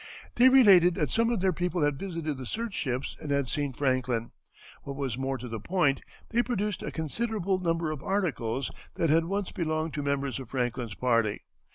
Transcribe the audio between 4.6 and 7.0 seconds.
What was more to the point, they produced a